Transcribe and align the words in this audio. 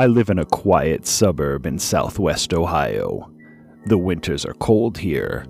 I 0.00 0.06
live 0.06 0.30
in 0.30 0.38
a 0.38 0.44
quiet 0.44 1.08
suburb 1.08 1.66
in 1.66 1.76
southwest 1.76 2.54
Ohio. 2.54 3.32
The 3.86 3.98
winters 3.98 4.44
are 4.44 4.54
cold 4.54 4.96
here. 4.96 5.44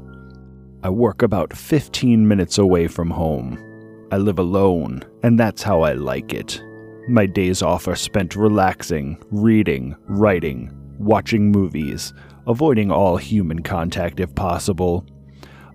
I 0.82 0.88
work 0.88 1.20
about 1.20 1.54
15 1.54 2.26
minutes 2.26 2.56
away 2.56 2.86
from 2.88 3.10
home. 3.10 3.62
I 4.10 4.16
live 4.16 4.38
alone, 4.38 5.02
and 5.22 5.38
that's 5.38 5.62
how 5.62 5.82
I 5.82 5.92
like 5.92 6.32
it. 6.32 6.62
My 7.08 7.26
days 7.26 7.60
off 7.60 7.86
are 7.88 7.94
spent 7.94 8.36
relaxing, 8.36 9.22
reading, 9.30 9.94
writing, 10.06 10.74
watching 10.98 11.52
movies, 11.52 12.14
avoiding 12.46 12.90
all 12.90 13.18
human 13.18 13.62
contact 13.62 14.18
if 14.18 14.34
possible. 14.34 15.04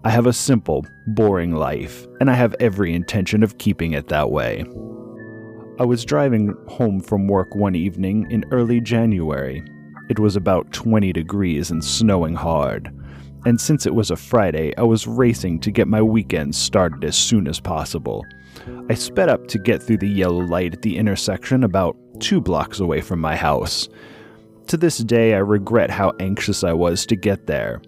I 0.04 0.10
have 0.10 0.26
a 0.26 0.34
simple, 0.34 0.84
boring 1.10 1.54
life, 1.54 2.08
and 2.20 2.28
I 2.28 2.34
have 2.34 2.56
every 2.60 2.96
intention 2.96 3.44
of 3.44 3.60
keeping 3.60 3.94
it 3.94 4.08
that 4.08 4.32
way. 4.32 4.66
I 5.80 5.86
was 5.86 6.06
driving 6.06 6.56
home 6.68 7.00
from 7.00 7.28
work 7.28 7.56
one 7.56 7.74
evening 7.74 8.30
in 8.30 8.46
early 8.52 8.80
January. 8.80 9.64
It 10.08 10.20
was 10.20 10.36
about 10.36 10.72
20 10.72 11.12
degrees 11.14 11.72
and 11.72 11.84
snowing 11.84 12.36
hard. 12.36 12.94
And 13.48 13.60
since 13.60 13.88
it 13.88 13.96
was 13.96 14.12
a 14.12 14.16
Friday, 14.16 14.78
I 14.78 14.84
was 14.84 15.08
racing 15.08 15.62
to 15.62 15.72
get 15.72 15.88
my 15.88 16.00
weekend 16.00 16.56
started 16.56 17.04
as 17.04 17.16
soon 17.16 17.48
as 17.48 17.60
possible. 17.60 18.24
I 18.88 18.94
sped 18.94 19.30
up 19.30 19.48
to 19.48 19.58
get 19.58 19.82
through 19.82 19.98
the 19.98 20.08
yellow 20.08 20.44
light 20.44 20.76
at 20.76 20.84
the 20.84 20.96
intersection 20.96 21.64
about 21.64 21.98
two 22.20 22.40
blocks 22.40 22.80
away 22.80 23.02
from 23.02 23.20
my 23.20 23.36
house. 23.36 23.90
To 24.68 24.78
this 24.78 25.00
day, 25.00 25.34
I 25.34 25.40
regret 25.40 25.90
how 25.90 26.14
anxious 26.20 26.64
I 26.64 26.74
was 26.74 27.04
to 27.08 27.16
get 27.16 27.48
there. 27.48 27.82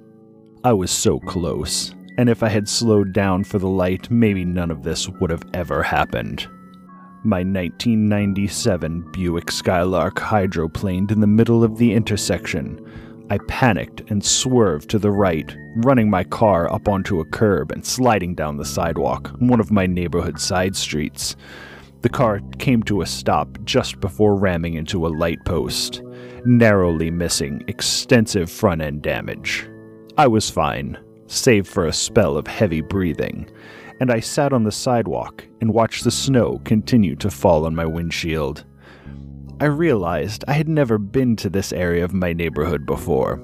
I 0.63 0.73
was 0.73 0.89
so 0.89 1.19
close, 1.19 1.93
and 2.17 2.29
if 2.29 2.41
I 2.41 2.49
had 2.49 2.67
slowed 2.67 3.13
down 3.13 3.43
for 3.43 3.59
the 3.59 3.69
light, 3.69 4.09
maybe 4.09 4.43
none 4.43 4.71
of 4.71 4.81
this 4.81 5.07
would 5.07 5.29
have 5.29 5.43
ever 5.53 5.83
happened. 5.83 6.47
My 7.25 7.37
1997 7.37 9.09
Buick 9.11 9.49
Skylark 9.49 10.17
hydroplaned 10.17 11.09
in 11.09 11.21
the 11.21 11.25
middle 11.25 11.63
of 11.63 11.79
the 11.79 11.91
intersection. 11.91 12.79
I 13.31 13.39
panicked 13.47 14.01
and 14.11 14.23
swerved 14.23 14.91
to 14.91 14.99
the 14.99 15.09
right, 15.09 15.57
running 15.77 16.07
my 16.07 16.23
car 16.23 16.71
up 16.71 16.87
onto 16.87 17.21
a 17.21 17.25
curb 17.25 17.71
and 17.71 17.83
sliding 17.83 18.35
down 18.35 18.57
the 18.57 18.63
sidewalk, 18.63 19.31
on 19.41 19.47
one 19.47 19.59
of 19.59 19.71
my 19.71 19.87
neighborhood 19.87 20.39
side 20.39 20.75
streets. 20.75 21.35
The 22.03 22.09
car 22.09 22.41
came 22.59 22.83
to 22.83 23.01
a 23.01 23.07
stop 23.07 23.57
just 23.63 23.99
before 23.99 24.35
ramming 24.35 24.75
into 24.75 25.07
a 25.07 25.09
light 25.09 25.43
post, 25.45 26.03
narrowly 26.45 27.09
missing 27.09 27.63
extensive 27.67 28.51
front 28.51 28.83
end 28.83 29.01
damage. 29.01 29.67
I 30.15 30.27
was 30.27 30.51
fine, 30.51 30.99
save 31.25 31.67
for 31.67 31.87
a 31.87 31.91
spell 31.91 32.37
of 32.37 32.45
heavy 32.45 32.81
breathing 32.81 33.49
and 33.99 34.11
I 34.11 34.19
sat 34.19 34.53
on 34.53 34.63
the 34.63 34.71
sidewalk 34.71 35.45
and 35.61 35.73
watched 35.73 36.03
the 36.03 36.11
snow 36.11 36.59
continue 36.65 37.15
to 37.17 37.29
fall 37.29 37.65
on 37.65 37.75
my 37.75 37.85
windshield. 37.85 38.65
I 39.59 39.65
realized 39.65 40.43
I 40.47 40.53
had 40.53 40.67
never 40.67 40.97
been 40.97 41.35
to 41.37 41.49
this 41.49 41.71
area 41.71 42.03
of 42.03 42.13
my 42.13 42.33
neighborhood 42.33 42.85
before, 42.85 43.37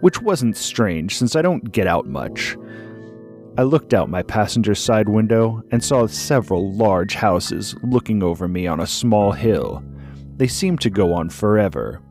which 0.00 0.22
wasn't 0.22 0.56
strange 0.56 1.16
since 1.16 1.36
I 1.36 1.42
don't 1.42 1.72
get 1.72 1.86
out 1.86 2.06
much. 2.06 2.56
I 3.58 3.62
looked 3.62 3.94
out 3.94 4.10
my 4.10 4.22
passenger 4.22 4.74
side 4.74 5.08
window 5.08 5.62
and 5.70 5.82
saw 5.82 6.06
several 6.06 6.74
large 6.74 7.14
houses 7.14 7.74
looking 7.82 8.22
over 8.22 8.48
me 8.48 8.66
on 8.66 8.80
a 8.80 8.86
small 8.86 9.32
hill. 9.32 9.82
They 10.36 10.46
seemed 10.46 10.80
to 10.82 10.90
go 10.90 11.14
on 11.14 11.30
forever, 11.30 12.02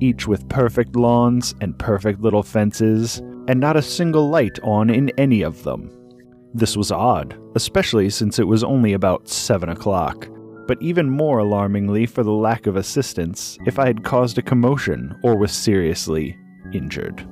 each 0.00 0.26
with 0.26 0.48
perfect 0.48 0.96
lawns 0.96 1.54
and 1.60 1.78
perfect 1.78 2.20
little 2.20 2.42
fences, 2.42 3.18
and 3.48 3.60
not 3.60 3.76
a 3.76 3.82
single 3.82 4.28
light 4.28 4.58
on 4.62 4.90
in 4.90 5.10
any 5.18 5.42
of 5.42 5.62
them. 5.62 5.90
This 6.56 6.74
was 6.74 6.90
odd, 6.90 7.38
especially 7.54 8.08
since 8.08 8.38
it 8.38 8.48
was 8.48 8.64
only 8.64 8.94
about 8.94 9.28
7 9.28 9.68
o'clock, 9.68 10.26
but 10.66 10.80
even 10.80 11.10
more 11.10 11.40
alarmingly 11.40 12.06
for 12.06 12.22
the 12.22 12.32
lack 12.32 12.66
of 12.66 12.76
assistance 12.76 13.58
if 13.66 13.78
I 13.78 13.86
had 13.86 14.04
caused 14.04 14.38
a 14.38 14.42
commotion 14.42 15.14
or 15.22 15.36
was 15.36 15.52
seriously 15.52 16.34
injured. 16.72 17.28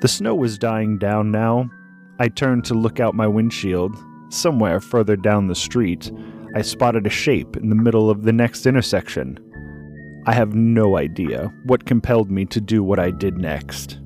The 0.00 0.08
snow 0.08 0.34
was 0.34 0.58
dying 0.58 0.98
down 0.98 1.30
now. 1.30 1.70
I 2.18 2.26
turned 2.26 2.64
to 2.64 2.74
look 2.74 2.98
out 2.98 3.14
my 3.14 3.28
windshield. 3.28 3.94
Somewhere 4.28 4.80
further 4.80 5.14
down 5.14 5.46
the 5.46 5.54
street, 5.54 6.10
I 6.56 6.62
spotted 6.62 7.06
a 7.06 7.10
shape 7.10 7.56
in 7.56 7.68
the 7.68 7.76
middle 7.76 8.10
of 8.10 8.24
the 8.24 8.32
next 8.32 8.66
intersection. 8.66 9.38
I 10.26 10.32
have 10.32 10.56
no 10.56 10.96
idea 10.96 11.54
what 11.62 11.86
compelled 11.86 12.28
me 12.28 12.44
to 12.46 12.60
do 12.60 12.82
what 12.82 12.98
I 12.98 13.12
did 13.12 13.38
next. 13.38 14.00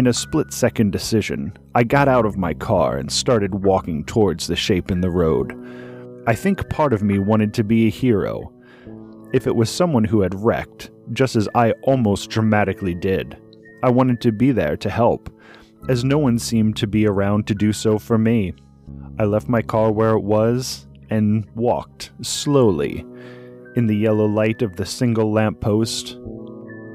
In 0.00 0.06
a 0.06 0.14
split 0.14 0.50
second 0.50 0.92
decision, 0.92 1.52
I 1.74 1.84
got 1.84 2.08
out 2.08 2.24
of 2.24 2.38
my 2.38 2.54
car 2.54 2.96
and 2.96 3.12
started 3.12 3.62
walking 3.62 4.02
towards 4.02 4.46
the 4.46 4.56
shape 4.56 4.90
in 4.90 5.02
the 5.02 5.10
road. 5.10 5.54
I 6.26 6.34
think 6.34 6.70
part 6.70 6.94
of 6.94 7.02
me 7.02 7.18
wanted 7.18 7.52
to 7.52 7.64
be 7.64 7.86
a 7.86 7.90
hero. 7.90 8.50
If 9.34 9.46
it 9.46 9.54
was 9.54 9.68
someone 9.68 10.04
who 10.04 10.22
had 10.22 10.42
wrecked, 10.42 10.90
just 11.12 11.36
as 11.36 11.50
I 11.54 11.72
almost 11.82 12.30
dramatically 12.30 12.94
did, 12.94 13.36
I 13.82 13.90
wanted 13.90 14.22
to 14.22 14.32
be 14.32 14.52
there 14.52 14.74
to 14.78 14.88
help, 14.88 15.28
as 15.90 16.02
no 16.02 16.16
one 16.16 16.38
seemed 16.38 16.78
to 16.78 16.86
be 16.86 17.06
around 17.06 17.46
to 17.48 17.54
do 17.54 17.70
so 17.70 17.98
for 17.98 18.16
me. 18.16 18.54
I 19.18 19.24
left 19.24 19.50
my 19.50 19.60
car 19.60 19.92
where 19.92 20.12
it 20.12 20.22
was 20.22 20.86
and 21.10 21.46
walked 21.54 22.12
slowly 22.22 23.04
in 23.76 23.86
the 23.86 23.98
yellow 23.98 24.24
light 24.24 24.62
of 24.62 24.76
the 24.76 24.86
single 24.86 25.30
lamp 25.30 25.60
post 25.60 26.12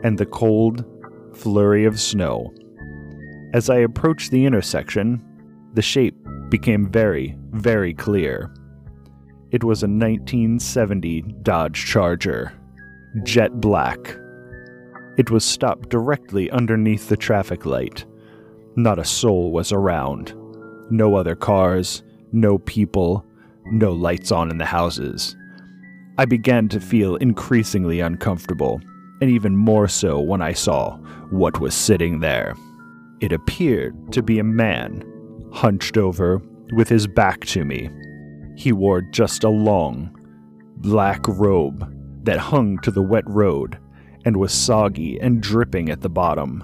and 0.04 0.18
the 0.18 0.26
cold 0.26 0.84
flurry 1.36 1.86
of 1.86 2.00
snow. 2.00 2.52
As 3.56 3.70
I 3.70 3.78
approached 3.78 4.32
the 4.32 4.44
intersection, 4.44 5.24
the 5.76 5.82
shape 5.82 6.18
became 6.50 6.92
very, 6.92 7.38
very 7.52 7.94
clear. 7.94 8.54
It 9.52 9.64
was 9.64 9.82
a 9.82 9.88
1970 9.88 11.22
Dodge 11.42 11.86
Charger, 11.86 12.52
jet 13.24 13.62
black. 13.62 14.18
It 15.18 15.32
was 15.32 15.46
stopped 15.46 15.88
directly 15.88 16.52
underneath 16.52 17.08
the 17.08 17.16
traffic 17.16 17.66
light. 17.66 18.04
Not 18.76 19.00
a 19.00 19.06
soul 19.06 19.54
was 19.54 19.72
around. 19.72 20.34
No 20.92 21.16
other 21.16 21.38
cars, 21.38 22.04
no 22.34 22.58
people, 22.58 23.26
no 23.68 23.94
lights 23.94 24.34
on 24.34 24.52
in 24.52 24.58
the 24.58 24.66
houses. 24.66 25.34
I 26.18 26.26
began 26.26 26.68
to 26.68 26.82
feel 26.82 27.16
increasingly 27.16 28.02
uncomfortable, 28.02 28.82
and 29.22 29.30
even 29.30 29.56
more 29.56 29.88
so 29.88 30.20
when 30.20 30.42
I 30.42 30.52
saw 30.52 30.98
what 31.30 31.62
was 31.62 31.74
sitting 31.74 32.20
there. 32.20 32.54
It 33.22 33.32
appeared 33.32 34.12
to 34.12 34.22
be 34.22 34.40
a 34.40 34.44
man, 34.44 35.04
hunched 35.54 35.98
over, 35.98 36.42
with 36.74 36.90
his 36.90 37.08
back 37.08 37.46
to 37.46 37.64
me. 37.64 37.90
He 38.56 38.72
wore 38.72 39.02
just 39.02 39.44
a 39.44 39.50
long, 39.50 40.16
black 40.78 41.28
robe 41.28 41.92
that 42.26 42.40
hung 42.40 42.80
to 42.80 42.92
the 42.92 43.02
wet 43.02 43.24
road 43.28 43.78
and 44.26 44.38
was 44.38 44.52
soggy 44.52 45.20
and 45.20 45.42
dripping 45.42 45.90
at 45.90 46.02
the 46.02 46.10
bottom. 46.10 46.64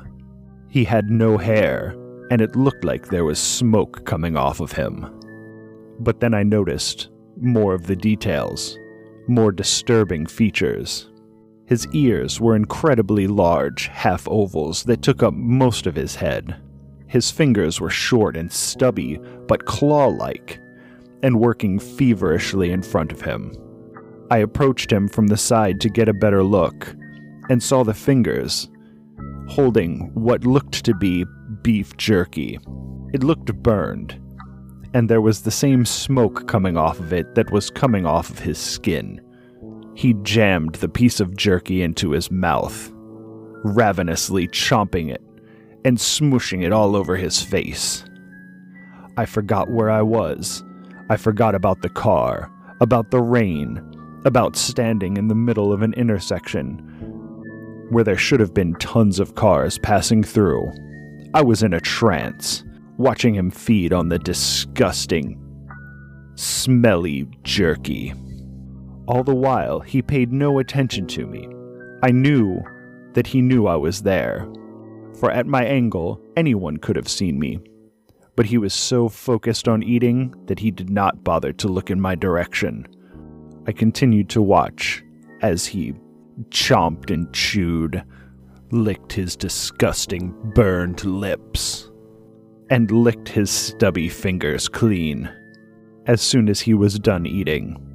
He 0.69 0.83
had 0.83 1.09
no 1.09 1.37
hair, 1.37 1.95
and 2.31 2.41
it 2.41 2.55
looked 2.55 2.83
like 2.83 3.07
there 3.07 3.25
was 3.25 3.39
smoke 3.39 4.05
coming 4.05 4.35
off 4.35 4.59
of 4.59 4.71
him. 4.71 5.05
But 5.99 6.19
then 6.19 6.33
I 6.33 6.43
noticed 6.43 7.09
more 7.39 7.73
of 7.73 7.87
the 7.87 7.95
details, 7.95 8.77
more 9.27 9.51
disturbing 9.51 10.25
features. 10.25 11.10
His 11.71 11.87
ears 11.93 12.41
were 12.41 12.57
incredibly 12.57 13.27
large, 13.27 13.87
half 13.87 14.27
ovals 14.27 14.83
that 14.83 15.01
took 15.01 15.23
up 15.23 15.33
most 15.33 15.87
of 15.87 15.95
his 15.95 16.15
head. 16.15 16.57
His 17.07 17.31
fingers 17.31 17.79
were 17.79 17.89
short 17.89 18.35
and 18.35 18.51
stubby, 18.51 19.21
but 19.47 19.63
claw 19.63 20.07
like, 20.07 20.59
and 21.23 21.39
working 21.39 21.79
feverishly 21.79 22.73
in 22.73 22.81
front 22.81 23.13
of 23.13 23.21
him. 23.21 23.55
I 24.29 24.39
approached 24.39 24.91
him 24.91 25.07
from 25.07 25.27
the 25.27 25.37
side 25.37 25.79
to 25.79 25.89
get 25.89 26.09
a 26.09 26.13
better 26.13 26.43
look, 26.43 26.93
and 27.49 27.63
saw 27.63 27.85
the 27.85 27.93
fingers 27.93 28.69
holding 29.47 30.11
what 30.13 30.43
looked 30.43 30.83
to 30.83 30.93
be 30.93 31.23
beef 31.61 31.95
jerky. 31.95 32.59
It 33.13 33.23
looked 33.23 33.53
burned, 33.63 34.19
and 34.93 35.09
there 35.09 35.21
was 35.21 35.43
the 35.43 35.51
same 35.51 35.85
smoke 35.85 36.49
coming 36.49 36.75
off 36.75 36.99
of 36.99 37.13
it 37.13 37.33
that 37.35 37.49
was 37.49 37.69
coming 37.69 38.05
off 38.05 38.29
of 38.29 38.39
his 38.39 38.57
skin. 38.57 39.21
He 40.01 40.15
jammed 40.23 40.73
the 40.73 40.89
piece 40.89 41.19
of 41.19 41.37
jerky 41.37 41.83
into 41.83 42.09
his 42.09 42.31
mouth, 42.31 42.91
ravenously 43.63 44.47
chomping 44.47 45.11
it 45.11 45.21
and 45.85 45.95
smooshing 45.95 46.63
it 46.63 46.73
all 46.73 46.95
over 46.95 47.17
his 47.17 47.43
face. 47.43 48.03
I 49.15 49.27
forgot 49.27 49.69
where 49.69 49.91
I 49.91 50.01
was. 50.01 50.63
I 51.11 51.17
forgot 51.17 51.53
about 51.53 51.83
the 51.83 51.89
car, 51.89 52.51
about 52.79 53.11
the 53.11 53.21
rain, 53.21 53.79
about 54.25 54.55
standing 54.55 55.17
in 55.17 55.27
the 55.27 55.35
middle 55.35 55.71
of 55.71 55.83
an 55.83 55.93
intersection 55.93 56.79
where 57.91 58.03
there 58.03 58.17
should 58.17 58.39
have 58.39 58.55
been 58.55 58.73
tons 58.77 59.19
of 59.19 59.35
cars 59.35 59.77
passing 59.77 60.23
through. 60.23 60.67
I 61.35 61.43
was 61.43 61.61
in 61.61 61.75
a 61.75 61.79
trance, 61.79 62.63
watching 62.97 63.35
him 63.35 63.51
feed 63.51 63.93
on 63.93 64.09
the 64.09 64.17
disgusting, 64.17 65.39
smelly 66.37 67.27
jerky. 67.43 68.15
All 69.07 69.23
the 69.23 69.35
while, 69.35 69.79
he 69.79 70.01
paid 70.01 70.31
no 70.31 70.59
attention 70.59 71.07
to 71.07 71.25
me. 71.25 71.47
I 72.03 72.11
knew 72.11 72.61
that 73.13 73.27
he 73.27 73.41
knew 73.41 73.67
I 73.67 73.75
was 73.75 74.01
there, 74.03 74.47
for 75.19 75.31
at 75.31 75.47
my 75.47 75.63
angle, 75.65 76.21
anyone 76.37 76.77
could 76.77 76.95
have 76.95 77.09
seen 77.09 77.39
me. 77.39 77.59
But 78.35 78.45
he 78.45 78.57
was 78.57 78.73
so 78.73 79.09
focused 79.09 79.67
on 79.67 79.83
eating 79.83 80.33
that 80.45 80.59
he 80.59 80.71
did 80.71 80.89
not 80.89 81.23
bother 81.23 81.51
to 81.53 81.67
look 81.67 81.91
in 81.91 81.99
my 81.99 82.15
direction. 82.15 82.87
I 83.67 83.71
continued 83.71 84.29
to 84.29 84.41
watch 84.41 85.03
as 85.41 85.65
he 85.65 85.93
chomped 86.49 87.11
and 87.11 87.31
chewed, 87.33 88.03
licked 88.71 89.13
his 89.13 89.35
disgusting 89.35 90.33
burned 90.55 91.03
lips, 91.03 91.91
and 92.69 92.89
licked 92.89 93.27
his 93.29 93.51
stubby 93.51 94.07
fingers 94.07 94.69
clean. 94.69 95.29
As 96.07 96.21
soon 96.21 96.49
as 96.49 96.61
he 96.61 96.73
was 96.73 96.97
done 96.97 97.25
eating, 97.25 97.90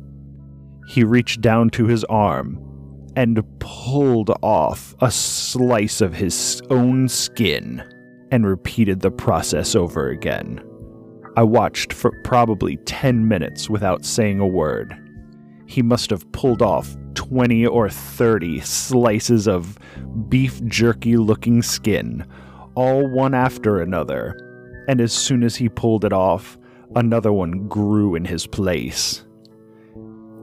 he 0.87 1.05
reached 1.05 1.41
down 1.41 1.71
to 1.71 1.87
his 1.87 2.05
arm 2.05 2.63
and 3.17 3.43
pulled 3.59 4.31
off 4.43 4.95
a 5.01 5.11
slice 5.11 6.01
of 6.01 6.15
his 6.15 6.63
own 6.71 7.09
skin 7.09 7.83
and 8.31 8.47
repeated 8.47 9.01
the 9.01 9.11
process 9.11 9.75
over 9.75 10.11
again. 10.11 10.63
I 11.37 11.43
watched 11.43 11.93
for 11.93 12.13
probably 12.23 12.77
10 12.79 13.27
minutes 13.27 13.69
without 13.69 14.05
saying 14.05 14.41
a 14.41 14.47
word. 14.47 14.97
He 15.67 15.83
must 15.83 16.11
have 16.11 16.31
pulled 16.33 16.63
off 16.63 16.97
20 17.15 17.67
or 17.67 17.91
30 17.91 18.61
slices 18.61 19.49
of 19.49 19.79
beef 20.29 20.65
jerky 20.65 21.17
looking 21.17 21.63
skin, 21.63 22.27
all 22.75 23.09
one 23.09 23.35
after 23.35 23.81
another, 23.81 24.39
and 24.89 25.01
as 25.01 25.13
soon 25.13 25.43
as 25.43 25.57
he 25.57 25.69
pulled 25.69 26.05
it 26.05 26.13
off, 26.13 26.57
another 26.95 27.33
one 27.33 27.67
grew 27.69 28.15
in 28.15 28.25
his 28.25 28.47
place. 28.47 29.26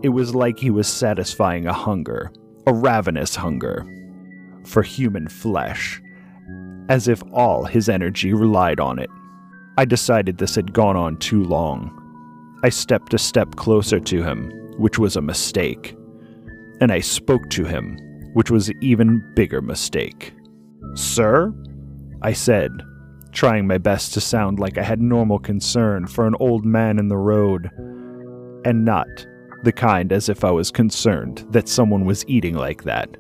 It 0.04 0.10
was 0.10 0.36
like 0.36 0.60
he 0.60 0.70
was 0.70 0.88
satisfying 0.88 1.66
a 1.66 1.74
hunger, 1.74 2.32
a 2.68 2.74
ravenous 2.74 3.36
hunger, 3.36 3.86
for 4.66 4.84
human 4.84 5.28
flesh, 5.28 6.02
as 6.90 7.08
if 7.08 7.24
all 7.32 7.64
his 7.64 7.90
energy 7.90 8.34
relied 8.34 8.80
on 8.80 9.00
it. 9.00 9.10
I 9.78 9.86
decided 9.86 10.38
this 10.38 10.56
had 10.56 10.74
gone 10.74 10.96
on 10.96 11.18
too 11.18 11.44
long. 11.44 12.00
I 12.64 12.70
stepped 12.70 13.14
a 13.14 13.18
step 13.18 13.56
closer 13.56 14.00
to 14.00 14.24
him, 14.24 14.52
which 14.78 15.00
was 15.00 15.16
a 15.16 15.22
mistake 15.22 15.96
and 16.84 16.92
I 16.92 17.00
spoke 17.00 17.50
to 17.52 17.64
him, 17.64 17.98
which 18.34 18.52
was 18.52 18.68
an 18.68 18.78
even 18.82 19.24
bigger 19.36 19.62
mistake. 19.62 20.34
Sir? 20.96 21.54
I 22.22 22.34
said, 22.34 22.72
trying 23.32 23.68
my 23.68 23.78
best 23.78 24.14
to 24.14 24.22
sound 24.22 24.60
like 24.60 24.78
I 24.78 24.84
had 24.84 25.02
normal 25.02 25.40
concern 25.40 26.08
for 26.08 26.28
an 26.28 26.36
old 26.42 26.66
man 26.66 27.00
in 27.00 27.08
the 27.08 27.16
road, 27.16 27.70
and 28.66 28.84
not 28.84 29.08
the 29.64 29.72
kind 29.72 30.12
as 30.12 30.30
if 30.30 30.44
I 30.44 30.52
was 30.52 30.72
concerned 30.72 31.46
that 31.50 31.68
someone 31.68 32.06
was 32.06 32.26
eating 32.28 32.56
like 32.56 32.84
that. 32.84 33.18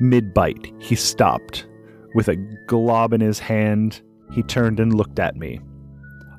Mid 0.00 0.34
bite, 0.34 0.72
he 0.78 0.94
stopped. 0.94 1.66
With 2.14 2.28
a 2.28 2.36
glob 2.66 3.12
in 3.12 3.20
his 3.20 3.38
hand, 3.38 4.02
he 4.32 4.42
turned 4.42 4.80
and 4.80 4.94
looked 4.94 5.18
at 5.18 5.36
me. 5.36 5.60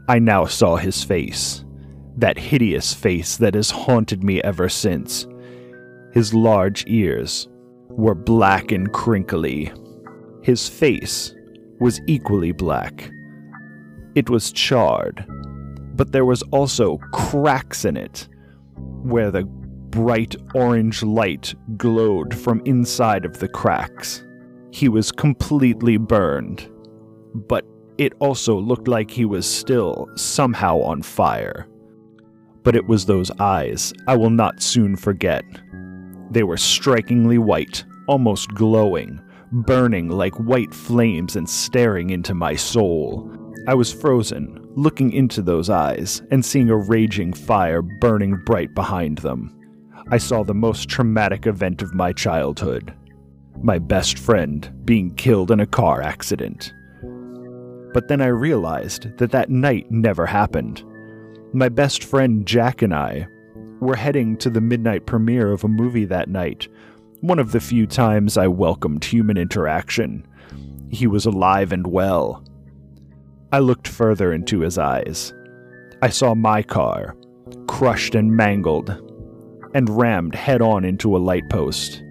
I 0.10 0.20
now 0.20 0.46
saw 0.46 0.76
his 0.76 1.04
face, 1.04 1.64
that 2.18 2.38
hideous 2.38 2.94
face 2.94 3.38
that 3.38 3.56
has 3.56 3.72
haunted 3.72 4.24
me 4.24 4.42
ever 4.42 4.68
since, 4.68 5.28
his 6.12 6.34
large 6.34 6.84
ears 6.88 7.48
were 7.90 8.16
black 8.16 8.72
and 8.72 8.92
crinkly. 8.92 9.72
His 10.44 10.68
face 10.68 11.34
was 11.80 12.02
equally 12.08 12.52
black. 12.52 13.10
It 14.16 14.30
was 14.30 14.52
charred, 14.52 15.26
but 15.96 16.12
there 16.12 16.26
was 16.26 16.42
also 16.52 16.98
cracks 17.14 17.86
in 17.86 17.96
it, 17.96 18.28
where 19.04 19.32
the 19.32 19.44
bright 19.44 20.36
orange 20.56 21.04
light 21.04 21.54
glowed 21.78 22.34
from 22.34 22.62
inside 22.66 23.26
of 23.26 23.40
the 23.40 23.48
cracks. 23.48 24.24
He 24.72 24.88
was 24.88 25.12
completely 25.12 25.98
burned, 25.98 26.70
but 27.34 27.66
it 27.98 28.14
also 28.20 28.58
looked 28.58 28.88
like 28.88 29.12
he 29.12 29.26
was 29.26 29.46
still 29.46 30.08
somehow 30.16 30.80
on 30.80 31.02
fire. 31.02 31.68
But 32.64 32.76
it 32.76 32.88
was 32.88 33.06
those 33.06 33.32
eyes 33.40 33.94
I 34.08 34.16
will 34.16 34.30
not 34.30 34.62
soon 34.62 34.96
forget. 34.96 35.44
They 36.32 36.44
were 36.44 36.58
strikingly 36.58 37.38
white, 37.38 37.84
almost 38.08 38.54
glowing, 38.54 39.20
burning 39.52 40.10
like 40.10 40.36
white 40.36 40.74
flames 40.74 41.36
and 41.36 41.50
staring 41.50 42.12
into 42.12 42.34
my 42.34 42.56
soul. 42.56 43.30
I 43.68 43.74
was 43.74 43.94
frozen, 43.94 44.61
looking 44.76 45.12
into 45.14 45.42
those 45.42 45.70
eyes 45.70 46.22
and 46.32 46.44
seeing 46.44 46.70
a 46.70 46.78
raging 46.78 47.34
fire 47.34 47.82
burning 47.82 48.38
bright 48.46 48.74
behind 48.74 49.20
them. 49.20 49.56
I 50.10 50.18
saw 50.18 50.44
the 50.44 50.54
most 50.54 50.90
traumatic 50.90 51.46
event 51.46 51.82
of 51.82 51.94
my 51.94 52.14
childhood 52.14 52.94
my 53.64 53.78
best 53.78 54.18
friend 54.18 54.72
being 54.86 55.14
killed 55.16 55.52
in 55.52 55.60
a 55.60 55.66
car 55.66 56.02
accident. 56.02 56.74
But 57.94 58.08
then 58.08 58.22
I 58.22 58.28
realized 58.28 59.18
that 59.18 59.32
that 59.32 59.50
night 59.50 59.92
never 59.92 60.26
happened. 60.26 60.84
My 61.54 61.70
best 61.70 62.04
friend 62.04 62.46
Jack 62.46 62.82
and 62.82 62.94
I 62.94 63.28
were 63.80 63.96
heading 63.96 64.38
to 64.38 64.50
the 64.50 64.62
midnight 64.62 65.06
premiere 65.06 65.52
of 65.52 65.64
a 65.64 65.68
movie 65.68 66.06
that 66.06 66.30
night, 66.30 66.68
one 67.20 67.40
of 67.40 67.52
the 67.52 67.60
few 67.60 67.86
times 67.86 68.38
I 68.38 68.48
welcomed 68.48 69.04
human 69.04 69.38
interaction. 69.38 70.26
He 70.90 71.08
was 71.08 71.26
alive 71.26 71.72
and 71.72 71.86
well. 71.86 72.44
I 73.54 73.60
looked 73.60 73.88
further 73.88 74.32
into 74.32 74.62
his 74.62 74.78
eyes. 74.78 75.34
I 76.02 76.10
saw 76.10 76.34
my 76.34 76.64
car, 76.64 77.18
crushed 77.68 78.16
and 78.16 78.32
mangled, 78.32 78.90
and 79.74 79.90
rammed 79.90 80.36
head 80.36 80.62
on 80.62 80.86
into 80.86 81.18
a 81.18 81.20
light 81.20 81.50
post. 81.50 82.02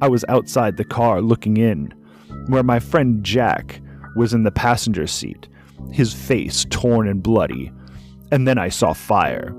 I 0.00 0.08
was 0.08 0.24
outside 0.28 0.76
the 0.76 0.84
car 0.84 1.20
looking 1.20 1.58
in, 1.58 1.92
where 2.48 2.62
my 2.62 2.78
friend 2.78 3.22
Jack 3.22 3.80
was 4.16 4.32
in 4.32 4.42
the 4.42 4.50
passenger 4.50 5.06
seat, 5.06 5.48
his 5.92 6.14
face 6.14 6.64
torn 6.70 7.08
and 7.08 7.22
bloody, 7.22 7.70
and 8.32 8.48
then 8.48 8.56
I 8.56 8.70
saw 8.70 8.94
fire. 8.94 9.54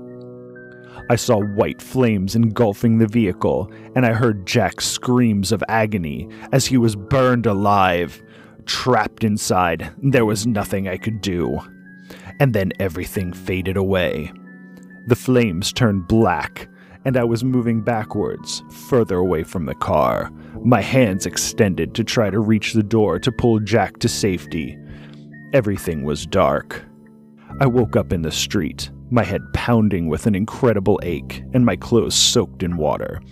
I 1.08 1.14
saw 1.16 1.40
white 1.40 1.80
flames 1.80 2.34
engulfing 2.34 2.98
the 2.98 3.06
vehicle, 3.06 3.72
and 3.94 4.04
I 4.04 4.12
heard 4.12 4.44
Jack's 4.44 4.86
screams 4.86 5.52
of 5.52 5.62
agony 5.68 6.28
as 6.52 6.66
he 6.66 6.76
was 6.76 6.96
burned 6.96 7.46
alive. 7.46 8.20
Trapped 8.68 9.24
inside, 9.24 9.90
there 10.02 10.26
was 10.26 10.46
nothing 10.46 10.88
I 10.88 10.98
could 10.98 11.20
do. 11.22 11.58
And 12.38 12.54
then 12.54 12.70
everything 12.78 13.32
faded 13.32 13.76
away. 13.76 14.30
The 15.06 15.16
flames 15.16 15.72
turned 15.72 16.06
black, 16.06 16.68
and 17.06 17.16
I 17.16 17.24
was 17.24 17.42
moving 17.42 17.80
backwards, 17.80 18.62
further 18.88 19.16
away 19.16 19.42
from 19.42 19.64
the 19.64 19.74
car, 19.74 20.30
my 20.62 20.82
hands 20.82 21.24
extended 21.24 21.94
to 21.94 22.04
try 22.04 22.28
to 22.28 22.40
reach 22.40 22.74
the 22.74 22.82
door 22.82 23.18
to 23.20 23.32
pull 23.32 23.58
Jack 23.58 23.98
to 24.00 24.08
safety. 24.08 24.78
Everything 25.54 26.04
was 26.04 26.26
dark. 26.26 26.84
I 27.60 27.66
woke 27.66 27.96
up 27.96 28.12
in 28.12 28.20
the 28.20 28.30
street, 28.30 28.90
my 29.10 29.24
head 29.24 29.40
pounding 29.54 30.08
with 30.08 30.26
an 30.26 30.34
incredible 30.34 31.00
ache, 31.02 31.42
and 31.54 31.64
my 31.64 31.76
clothes 31.76 32.14
soaked 32.14 32.62
in 32.62 32.76
water. 32.76 33.22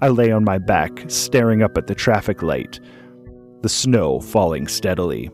I 0.00 0.08
lay 0.08 0.32
on 0.32 0.44
my 0.44 0.56
back, 0.56 1.04
staring 1.08 1.62
up 1.62 1.76
at 1.76 1.88
the 1.88 1.94
traffic 1.94 2.42
light, 2.42 2.80
the 3.62 3.68
snow 3.68 4.20
falling 4.20 4.68
steadily. 4.68 5.30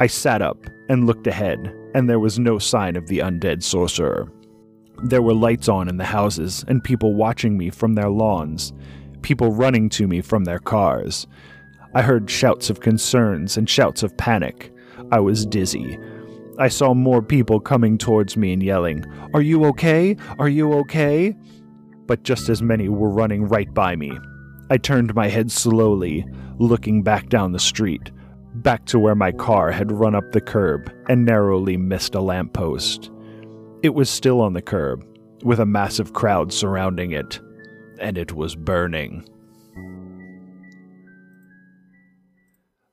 I 0.00 0.06
sat 0.06 0.42
up 0.42 0.58
and 0.88 1.06
looked 1.06 1.26
ahead, 1.26 1.72
and 1.94 2.08
there 2.08 2.20
was 2.20 2.38
no 2.38 2.58
sign 2.58 2.96
of 2.96 3.06
the 3.06 3.18
undead 3.18 3.62
sorcerer. 3.62 4.30
There 5.04 5.22
were 5.22 5.34
lights 5.34 5.68
on 5.68 5.88
in 5.88 5.96
the 5.96 6.04
houses, 6.04 6.64
and 6.68 6.82
people 6.82 7.14
watching 7.14 7.56
me 7.56 7.70
from 7.70 7.94
their 7.94 8.10
lawns, 8.10 8.72
people 9.22 9.52
running 9.52 9.88
to 9.90 10.06
me 10.06 10.20
from 10.20 10.44
their 10.44 10.58
cars. 10.58 11.26
I 11.94 12.02
heard 12.02 12.30
shouts 12.30 12.68
of 12.70 12.80
concerns 12.80 13.56
and 13.56 13.68
shouts 13.68 14.02
of 14.02 14.16
panic. 14.16 14.72
I 15.12 15.20
was 15.20 15.46
dizzy. 15.46 15.98
I 16.58 16.68
saw 16.68 16.94
more 16.94 17.22
people 17.22 17.60
coming 17.60 17.98
towards 17.98 18.36
me 18.36 18.52
and 18.52 18.62
yelling, 18.62 19.04
Are 19.34 19.42
you 19.42 19.64
okay? 19.66 20.16
Are 20.38 20.48
you 20.48 20.72
okay? 20.80 21.36
But 22.06 22.22
just 22.22 22.48
as 22.48 22.62
many 22.62 22.88
were 22.88 23.10
running 23.10 23.46
right 23.46 23.72
by 23.72 23.96
me. 23.96 24.12
I 24.68 24.78
turned 24.78 25.14
my 25.14 25.28
head 25.28 25.52
slowly, 25.52 26.26
looking 26.58 27.02
back 27.02 27.28
down 27.28 27.52
the 27.52 27.58
street, 27.58 28.10
back 28.54 28.84
to 28.86 28.98
where 28.98 29.14
my 29.14 29.30
car 29.30 29.70
had 29.70 29.92
run 29.92 30.14
up 30.14 30.32
the 30.32 30.40
curb 30.40 30.92
and 31.08 31.24
narrowly 31.24 31.76
missed 31.76 32.14
a 32.14 32.20
lamppost. 32.20 33.10
It 33.82 33.94
was 33.94 34.10
still 34.10 34.40
on 34.40 34.54
the 34.54 34.62
curb, 34.62 35.06
with 35.44 35.60
a 35.60 35.66
massive 35.66 36.14
crowd 36.14 36.52
surrounding 36.52 37.12
it, 37.12 37.38
and 38.00 38.18
it 38.18 38.32
was 38.32 38.56
burning. 38.56 39.24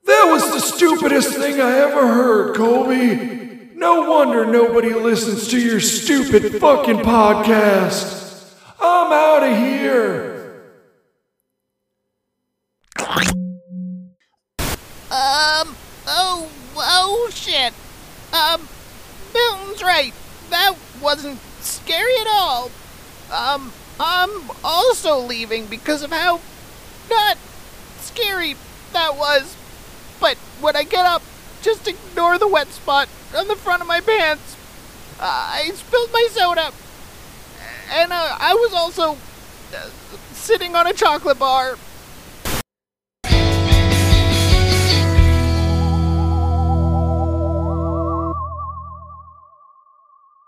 That 0.06 0.26
was 0.26 0.52
the 0.52 0.60
stupidest 0.60 1.34
thing 1.36 1.60
I 1.60 1.78
ever 1.78 2.08
heard, 2.08 2.56
Colby. 2.56 3.72
No 3.76 4.10
wonder 4.10 4.46
nobody 4.46 4.94
listens 4.94 5.48
to 5.48 5.60
your 5.60 5.80
stupid 5.80 6.60
fucking 6.60 7.00
podcast. 7.00 8.54
I'm 8.80 9.12
out 9.12 9.44
of 9.44 9.58
here. 9.58 10.34
Um, 15.14 15.76
oh, 16.08 16.50
oh 17.24 17.30
shit. 17.30 17.74
Um, 18.34 18.68
Milton's 19.34 19.82
right. 19.82 20.14
That 20.50 20.76
wasn't 21.02 21.40
scary 21.60 22.16
at 22.20 22.28
all. 22.28 22.72
Um, 23.32 23.72
I'm 24.00 24.52
also 24.64 25.20
leaving 25.20 25.68
because 25.68 26.04
of 26.04 26.12
how 26.12 26.42
not 27.10 27.38
scary 28.00 28.56
that 28.92 29.16
was. 29.16 29.56
But 30.20 30.38
when 30.62 30.76
I 30.76 30.84
get 30.84 31.06
up, 31.06 31.22
just 31.62 31.88
ignore 31.88 32.38
the 32.38 32.48
wet 32.48 32.68
spot 32.68 33.08
on 33.36 33.48
the 33.48 33.56
front 33.56 33.82
of 33.82 33.88
my 33.88 34.02
pants. 34.02 34.58
Uh, 35.20 35.24
I 35.26 35.72
spilled 35.74 36.12
my 36.12 36.28
soda. 36.32 36.72
And 37.92 38.12
uh, 38.12 38.38
I 38.40 38.54
was 38.56 38.74
also 38.74 39.18
uh, 39.76 39.90
sitting 40.32 40.76
on 40.76 40.88
a 40.88 40.94
chocolate 40.94 41.40
bar 41.40 41.78